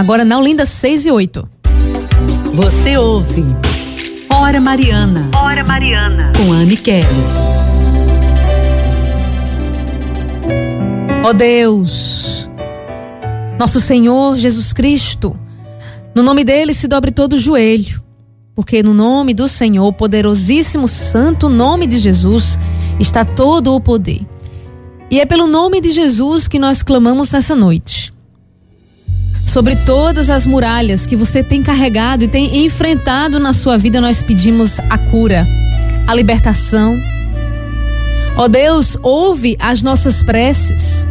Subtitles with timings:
[0.00, 1.46] Agora na Olinda 6 e 8.
[2.54, 3.44] Você ouve
[4.32, 5.28] Hora Mariana.
[5.36, 6.32] Hora Mariana.
[6.34, 7.04] Com Anne Kelly.
[11.22, 12.48] Ó oh Deus,
[13.58, 15.38] nosso Senhor Jesus Cristo,
[16.14, 18.02] no nome dele se dobre todo o joelho,
[18.54, 22.58] porque no nome do Senhor, poderosíssimo santo nome de Jesus,
[22.98, 24.22] está todo o poder.
[25.10, 28.10] E é pelo nome de Jesus que nós clamamos nessa noite.
[29.50, 34.22] Sobre todas as muralhas que você tem carregado e tem enfrentado na sua vida, nós
[34.22, 35.44] pedimos a cura,
[36.06, 36.96] a libertação.
[38.36, 41.04] Ó Deus, ouve as nossas preces.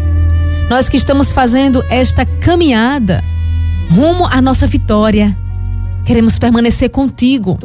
[0.70, 3.21] Nós que estamos fazendo esta caminhada
[3.91, 5.37] rumo à nossa vitória.
[6.05, 7.59] Queremos permanecer contigo.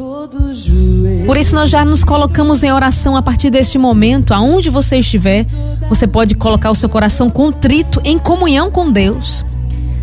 [1.25, 5.45] Por isso nós já nos colocamos em oração a partir deste momento, aonde você estiver,
[5.87, 9.45] você pode colocar o seu coração contrito em comunhão com Deus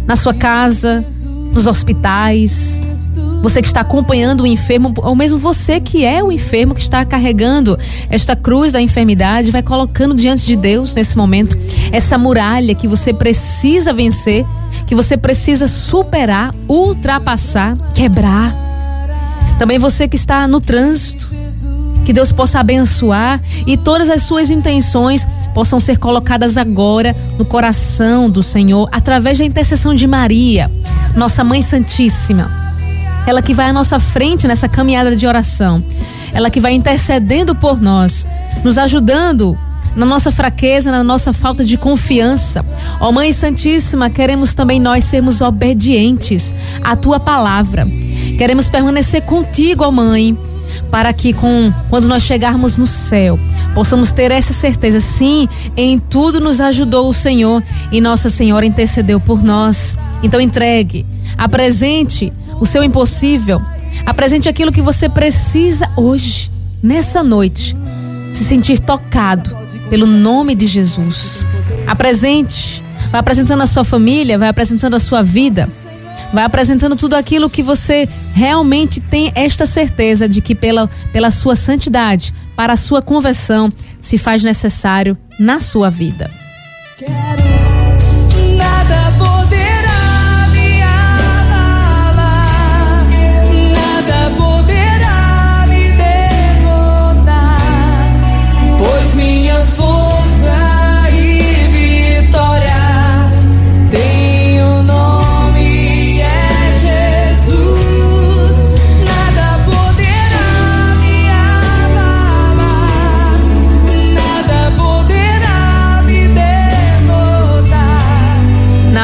[0.06, 1.04] na sua casa,
[1.52, 2.80] nos hospitais,
[3.42, 7.04] você que está acompanhando o enfermo, ou mesmo você que é o enfermo que está
[7.04, 7.76] carregando
[8.08, 11.58] esta cruz da enfermidade, vai colocando diante de Deus nesse momento
[11.90, 14.46] essa muralha que você precisa vencer,
[14.86, 18.56] que você precisa superar, ultrapassar, quebrar.
[19.58, 21.34] Também você que está no trânsito,
[22.04, 28.28] que Deus possa abençoar e todas as suas intenções possam ser colocadas agora no coração
[28.28, 30.70] do Senhor através da intercessão de Maria,
[31.16, 32.50] nossa Mãe Santíssima.
[33.26, 35.82] Ela que vai à nossa frente nessa caminhada de oração.
[36.32, 38.26] Ela que vai intercedendo por nós,
[38.64, 39.56] nos ajudando
[39.94, 42.64] na nossa fraqueza, na nossa falta de confiança.
[42.98, 47.86] Ó Mãe Santíssima, queremos também nós sermos obedientes à tua palavra.
[48.38, 50.36] Queremos permanecer contigo, ó Mãe
[50.92, 53.40] para que com quando nós chegarmos no céu,
[53.74, 59.18] possamos ter essa certeza, sim, em tudo nos ajudou o Senhor e Nossa Senhora intercedeu
[59.18, 59.96] por nós.
[60.22, 61.06] Então entregue,
[61.38, 63.58] apresente o seu impossível,
[64.04, 66.50] apresente aquilo que você precisa hoje,
[66.82, 67.74] nessa noite,
[68.34, 69.56] se sentir tocado
[69.88, 71.42] pelo nome de Jesus.
[71.86, 75.70] Apresente, vai apresentando a sua família, vai apresentando a sua vida
[76.32, 81.54] vai apresentando tudo aquilo que você realmente tem esta certeza de que pela, pela sua
[81.54, 86.30] santidade, para a sua conversão, se faz necessário na sua vida.
[86.96, 87.41] Quero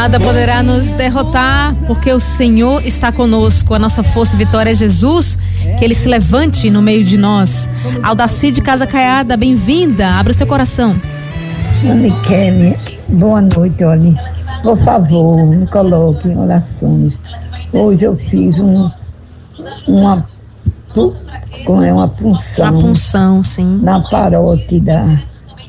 [0.01, 3.75] Nada poderá nos derrotar, porque o Senhor está conosco.
[3.75, 5.37] A nossa força e vitória é Jesus,
[5.77, 7.69] que ele se levante no meio de nós.
[8.01, 10.09] Aldaci de Casa Caiada, bem-vinda.
[10.15, 10.95] Abre o seu coração.
[12.25, 12.77] Kelly,
[13.09, 14.15] boa noite, olha.
[14.63, 17.15] Por favor, me coloque em orações.
[17.73, 18.89] Hoje eu fiz um,
[19.89, 20.25] uma,
[21.67, 22.71] como é, uma punção.
[22.71, 23.81] Uma punção, sim.
[23.83, 25.21] Na parótida,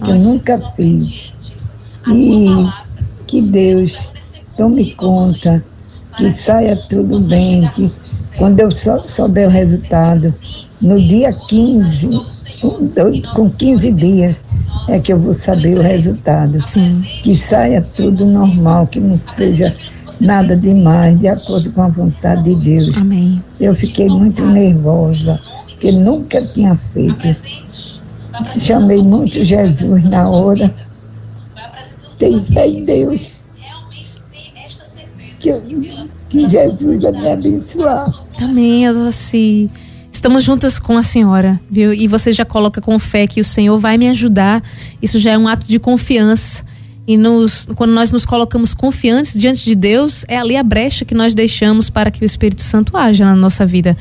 [0.03, 1.33] que eu nunca fiz.
[2.07, 2.69] E
[3.25, 4.09] que Deus
[4.59, 5.63] tome conta,
[6.17, 7.89] que saia tudo bem, que
[8.37, 8.69] quando eu
[9.05, 10.33] souber o resultado,
[10.81, 12.09] no dia 15,
[13.33, 14.41] com 15 dias,
[14.89, 16.61] é que eu vou saber o resultado.
[16.67, 17.01] Sim.
[17.23, 19.73] Que saia tudo normal, que não seja
[20.19, 22.97] nada demais, de acordo com a vontade de Deus.
[22.97, 23.41] Amém.
[23.61, 27.27] Eu fiquei muito nervosa, porque nunca tinha feito.
[28.59, 30.69] Chamei muito Jesus na hora.
[32.17, 33.38] Tem fé em Deus
[35.39, 35.51] que,
[36.29, 38.11] que Jesus vai me abençoar.
[38.37, 39.69] Amém, Adossi.
[40.11, 41.93] Estamos juntas com a senhora, viu?
[41.93, 44.61] E você já coloca com fé que o Senhor vai me ajudar.
[45.01, 46.63] Isso já é um ato de confiança.
[47.07, 51.15] E nos, quando nós nos colocamos confiantes diante de Deus, é ali a brecha que
[51.15, 53.97] nós deixamos para que o Espírito Santo haja na nossa vida.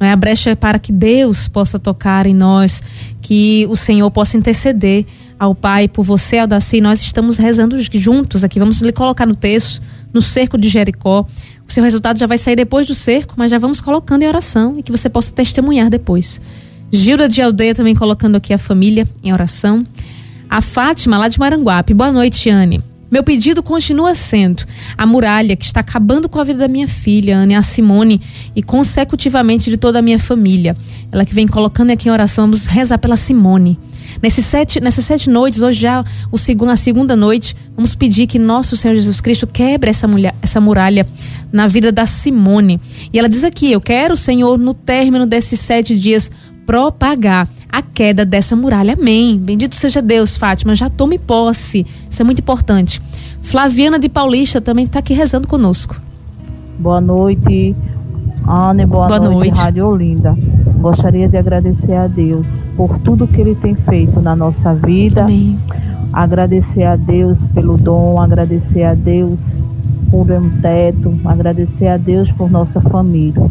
[0.00, 2.82] Não é a brecha para que Deus possa tocar em nós,
[3.20, 5.04] que o Senhor possa interceder
[5.38, 6.80] ao Pai por você, Aldaci.
[6.80, 8.58] Nós estamos rezando juntos aqui.
[8.58, 9.82] Vamos lhe colocar no texto
[10.12, 11.26] no cerco de Jericó.
[11.66, 14.74] O seu resultado já vai sair depois do cerco, mas já vamos colocando em oração
[14.76, 16.40] e que você possa testemunhar depois.
[16.90, 19.84] Gilda de Aldeia também colocando aqui a família em oração.
[20.48, 21.92] A Fátima, lá de Maranguape.
[21.92, 22.80] Boa noite, Anne.
[23.10, 24.64] Meu pedido continua sendo
[24.96, 28.20] a muralha que está acabando com a vida da minha filha, Anne, a Simone,
[28.54, 30.76] e consecutivamente de toda a minha família.
[31.10, 33.78] Ela que vem colocando aqui em oração, vamos rezar pela Simone.
[34.22, 38.38] Nesses sete, nessas sete noites, hoje já o segundo, a segunda noite, vamos pedir que
[38.38, 41.06] nosso Senhor Jesus Cristo quebre essa, mulher, essa muralha
[41.52, 42.80] na vida da Simone.
[43.12, 46.30] E ela diz aqui: Eu quero, Senhor, no término desses sete dias,
[46.66, 48.92] propagar a queda dessa muralha.
[48.92, 49.38] Amém.
[49.38, 50.74] Bendito seja Deus, Fátima.
[50.74, 51.86] Já tome posse.
[52.10, 53.00] Isso é muito importante.
[53.42, 55.98] Flaviana de Paulista também está aqui rezando conosco.
[56.78, 57.74] Boa noite,
[58.46, 60.36] Ana, boa, boa noite, noite, Rádio Olinda.
[60.80, 65.22] Gostaria de agradecer a Deus por tudo que Ele tem feito na nossa vida.
[65.22, 65.58] Amém.
[66.12, 69.38] Agradecer a Deus pelo dom, agradecer a Deus
[70.08, 73.44] por um teto, agradecer a Deus por nossa família.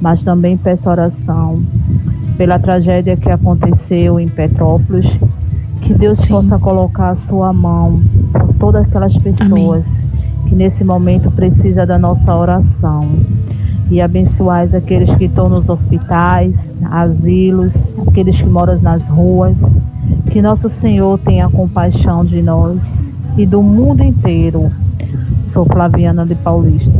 [0.00, 1.62] Mas também peço oração
[2.36, 5.06] pela tragédia que aconteceu em Petrópolis.
[5.80, 6.34] Que Deus Sim.
[6.34, 8.00] possa colocar a sua mão
[8.32, 10.48] por todas aquelas pessoas Amém.
[10.48, 13.08] que nesse momento precisa da nossa oração
[13.92, 17.74] e abençoais aqueles que estão nos hospitais, asilos,
[18.08, 19.78] aqueles que moram nas ruas.
[20.30, 24.72] Que nosso Senhor tenha compaixão de nós e do mundo inteiro.
[25.52, 26.90] Sou Flaviana de Paulista.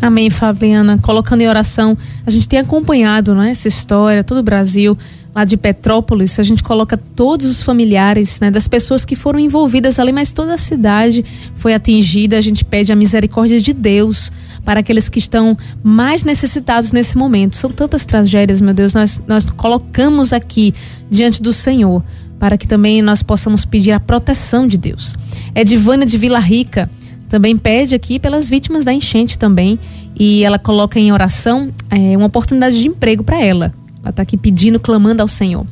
[0.00, 0.98] Amém, Flaviana.
[1.02, 1.96] Colocando em oração,
[2.26, 4.96] a gente tem acompanhado né, essa história, todo o Brasil,
[5.34, 9.98] lá de Petrópolis, a gente coloca todos os familiares né, das pessoas que foram envolvidas
[9.98, 11.24] ali, mas toda a cidade
[11.56, 12.38] foi atingida.
[12.38, 14.32] A gente pede a misericórdia de Deus
[14.64, 17.56] para aqueles que estão mais necessitados nesse momento.
[17.56, 20.74] São tantas tragédias, meu Deus, nós, nós colocamos aqui
[21.10, 22.02] diante do Senhor
[22.38, 25.14] para que também nós possamos pedir a proteção de Deus.
[25.54, 26.90] Edivânia de Vila Rica
[27.28, 29.78] também pede aqui pelas vítimas da enchente também
[30.18, 33.72] e ela coloca em oração é, uma oportunidade de emprego para ela.
[34.00, 35.64] Ela está aqui pedindo, clamando ao Senhor.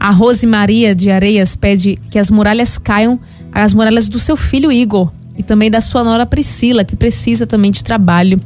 [0.00, 3.20] A Rose Maria de Areias pede que as muralhas caiam,
[3.52, 7.70] as muralhas do seu filho Igor, e também da sua nora Priscila, que precisa também
[7.70, 8.40] de trabalho.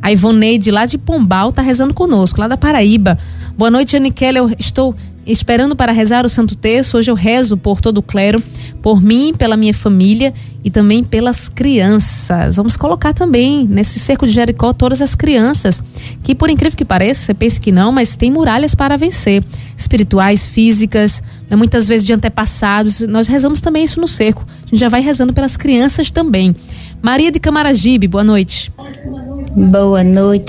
[0.00, 3.18] A Ivoneide, lá de Pombal, está rezando conosco, lá da Paraíba.
[3.56, 4.38] Boa noite, Aniquela.
[4.38, 4.94] Eu estou
[5.26, 6.98] esperando para rezar o Santo Terço.
[6.98, 8.42] Hoje eu rezo por todo o clero,
[8.82, 10.32] por mim, pela minha família
[10.62, 12.56] e também pelas crianças.
[12.56, 15.82] Vamos colocar também nesse cerco de Jericó todas as crianças,
[16.22, 19.44] que por incrível que pareça, você pense que não, mas tem muralhas para vencer,
[19.76, 23.00] espirituais, físicas, né, muitas vezes de antepassados.
[23.00, 24.46] Nós rezamos também isso no cerco.
[24.64, 26.54] A gente já vai rezando pelas crianças também.
[27.02, 28.72] Maria de Camaragibe, boa noite.
[28.76, 29.23] Boa noite,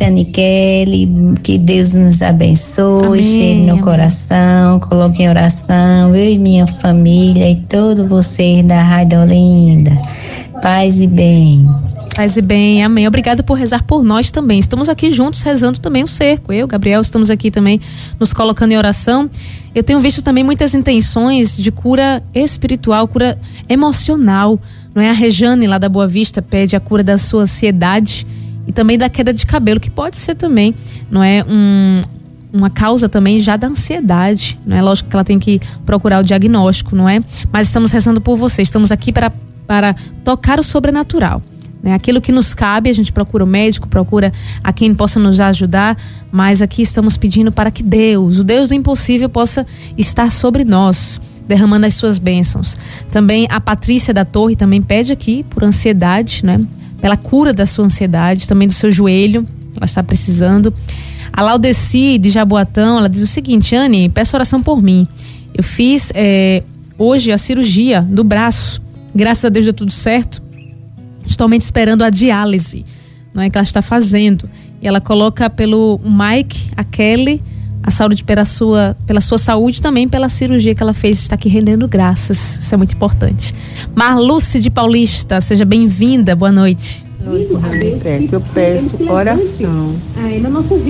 [0.03, 1.35] Aniquele.
[1.43, 7.55] Que Deus nos abençoe, cheire no coração, coloque em oração, eu e minha família e
[7.55, 9.91] todos vocês da Rádio Olinda.
[10.61, 11.63] Paz e bem.
[12.15, 13.07] Paz e bem, amém.
[13.07, 14.59] Obrigada por rezar por nós também.
[14.59, 16.51] Estamos aqui juntos rezando também o cerco.
[16.51, 17.79] Eu, Gabriel, estamos aqui também
[18.19, 19.29] nos colocando em oração.
[19.75, 23.37] Eu tenho visto também muitas intenções de cura espiritual, cura
[23.69, 24.59] emocional.
[24.95, 28.25] Não é a Rejane lá da Boa Vista pede a cura da sua ansiedade
[28.67, 30.73] e também da queda de cabelo, que pode ser também,
[31.09, 32.01] não é um,
[32.51, 34.81] uma causa também já da ansiedade, não é?
[34.81, 37.21] Lógico que ela tem que procurar o diagnóstico, não é?
[37.51, 39.31] Mas estamos rezando por você, estamos aqui para,
[39.67, 41.41] para tocar o sobrenatural.
[41.83, 41.93] Né?
[41.93, 44.33] Aquilo que nos cabe, a gente procura o médico, procura
[44.63, 45.95] a quem possa nos ajudar,
[46.31, 49.65] mas aqui estamos pedindo para que Deus, o Deus do impossível, possa
[49.95, 52.75] estar sobre nós derramando as suas bênçãos.
[53.11, 56.59] Também a Patrícia da Torre também pede aqui por ansiedade, né?
[57.05, 60.73] Pela cura da sua ansiedade, também do seu joelho, ela está precisando.
[61.31, 65.07] A Laudeci de Jaboatão, ela diz o seguinte: Anne, peço oração por mim.
[65.53, 66.63] Eu fiz é,
[66.97, 68.81] hoje a cirurgia do braço,
[69.13, 70.41] graças a Deus deu tudo certo.
[71.27, 72.83] Estou esperando a diálise,
[73.35, 74.49] não é que ela está fazendo.
[74.81, 77.39] E ela coloca pelo Mike, a Kelly,
[77.83, 81.49] a saúde pela sua, pela sua saúde também pela cirurgia que ela fez, está aqui
[81.49, 82.57] rendendo graças.
[82.63, 83.53] Isso é muito importante.
[83.93, 86.35] Marluce de Paulista, seja bem-vinda.
[86.35, 88.35] Boa noite noite, Rebeca.
[88.35, 89.95] Eu peço oração.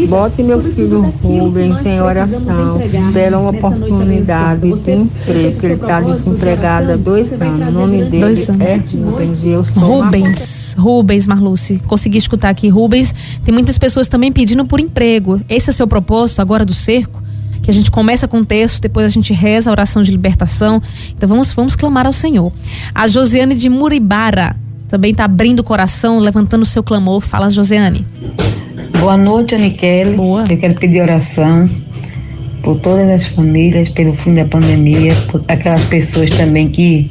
[0.07, 2.79] Bote meu filho Rubens em oração
[3.13, 7.75] pela uma oportunidade de emprego, que ele está desempregado há dois anos.
[7.75, 11.81] O nome dele é Rubens eu sou Rubens, Rubens Marluce.
[11.87, 13.15] Consegui escutar aqui, Rubens.
[13.43, 15.41] Tem muitas pessoas também pedindo por emprego.
[15.47, 17.23] Esse é seu propósito agora do cerco?
[17.61, 20.79] que a gente começa com o texto, depois a gente reza a oração de libertação.
[21.09, 22.53] Então vamos, vamos clamar ao Senhor.
[22.93, 24.55] A Josiane de Muribara
[24.87, 27.21] também está abrindo o coração, levantando o seu clamor.
[27.21, 28.05] Fala, Josiane.
[28.99, 30.15] Boa noite, Aniquele.
[30.15, 30.45] Boa.
[30.49, 31.69] Eu quero pedir oração
[32.63, 37.09] por todas as famílias, pelo fim da pandemia, por aquelas pessoas também que,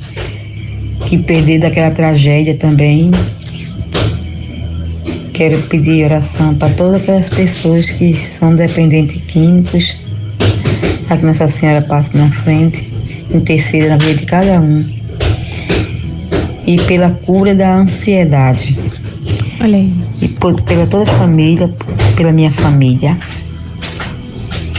[1.06, 3.10] que perderam daquela tragédia também.
[5.32, 9.96] Quero pedir oração para todas aquelas pessoas que são dependentes químicos,
[11.08, 12.92] para que Nossa Senhora passe na frente,
[13.32, 14.93] interceda na vida de cada um
[16.66, 18.76] e pela cura da ansiedade.
[19.60, 19.92] Olha aí.
[20.20, 21.72] E por, pela toda a família,
[22.16, 23.18] pela minha família.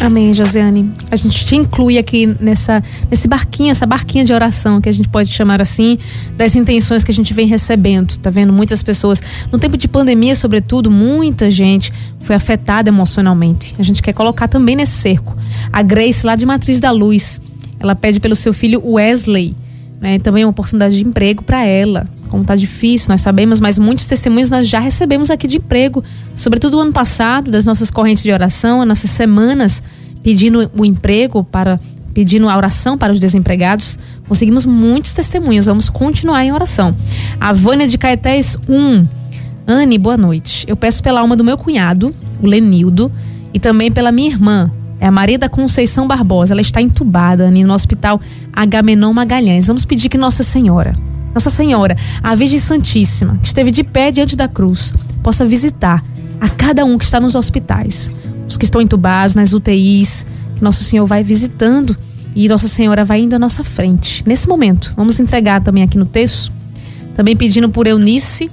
[0.02, 0.92] Amém, Josiane.
[1.10, 5.08] A gente te inclui aqui nessa, nesse barquinho, essa barquinha de oração, que a gente
[5.08, 5.98] pode chamar assim,
[6.38, 8.18] das intenções que a gente vem recebendo.
[8.18, 8.52] Tá vendo?
[8.52, 13.74] Muitas pessoas, no tempo de pandemia, sobretudo, muita gente foi afetada emocionalmente.
[13.80, 15.36] A gente quer colocar também nesse cerco.
[15.72, 17.40] A Grace, lá de Matriz da Luz,
[17.80, 19.56] ela pede pelo seu filho Wesley,
[20.00, 20.20] né?
[20.20, 24.50] Também uma oportunidade de emprego para ela como está difícil, nós sabemos, mas muitos testemunhos
[24.50, 26.04] nós já recebemos aqui de emprego,
[26.36, 29.82] sobretudo o ano passado, das nossas correntes de oração, as nossas semanas
[30.22, 31.80] pedindo o emprego para
[32.14, 34.00] pedindo a oração para os desempregados.
[34.28, 36.96] Conseguimos muitos testemunhos, vamos continuar em oração.
[37.40, 39.08] A Vânia de Caetés 1.
[39.68, 40.66] Anne, boa noite.
[40.68, 43.12] Eu peço pela alma do meu cunhado, o Lenildo,
[43.54, 46.54] e também pela minha irmã, é a Maria da Conceição Barbosa.
[46.54, 48.20] Ela está entubada no hospital
[48.54, 49.68] Agamenon Magalhães.
[49.68, 50.94] Vamos pedir que Nossa Senhora
[51.36, 56.02] nossa Senhora, a Virgem Santíssima, que esteve de pé diante da cruz, possa visitar
[56.40, 58.10] a cada um que está nos hospitais,
[58.48, 60.26] os que estão entubados, nas UTIs,
[60.56, 61.96] que Nosso Senhor vai visitando
[62.34, 64.24] e Nossa Senhora vai indo à nossa frente.
[64.26, 66.50] Nesse momento, vamos entregar também aqui no texto,
[67.18, 68.50] também pedindo por Eunice,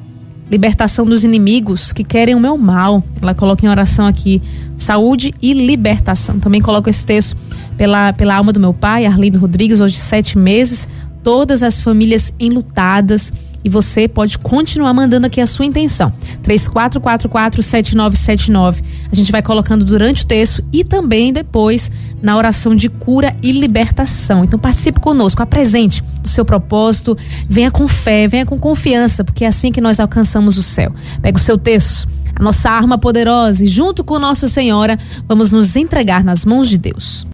[0.53, 3.03] libertação dos inimigos que querem o meu mal.
[3.23, 4.43] Ela coloca em oração aqui
[4.77, 6.39] saúde e libertação.
[6.39, 7.35] Também coloco esse texto
[7.75, 10.87] pela, pela alma do meu pai, Arlindo Rodrigues, hoje sete meses,
[11.25, 16.13] todas as famílias enlutadas e você pode continuar mandando aqui a sua intenção.
[16.43, 18.83] 34447979.
[19.11, 21.91] A gente vai colocando durante o texto e também depois
[22.23, 24.45] na oração de cura e libertação.
[24.45, 27.17] Então participe conosco, apresente o seu propósito,
[27.49, 30.93] venha com fé, venha com confiança, porque é assim que nós alcançamos o céu.
[31.21, 35.77] Pega o seu texto, a nossa arma poderosa e junto com Nossa Senhora, vamos nos
[35.77, 37.27] entregar nas mãos de Deus.